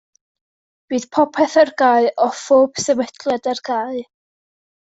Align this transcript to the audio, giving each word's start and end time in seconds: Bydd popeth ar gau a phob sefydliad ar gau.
Bydd 0.93 1.05
popeth 1.17 1.57
ar 1.63 1.71
gau 1.81 2.09
a 2.29 2.31
phob 2.39 2.83
sefydliad 2.87 3.51
ar 3.53 3.63
gau. 3.73 4.05